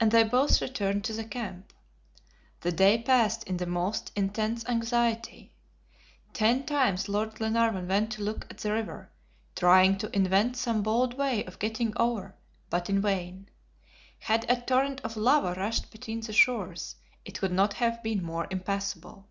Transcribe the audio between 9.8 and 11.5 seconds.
to invent some bold way